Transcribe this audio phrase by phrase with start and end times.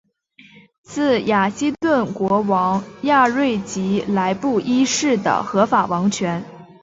[0.81, 6.43] 自雅西顿国王亚瑞吉来布一世的合法王权。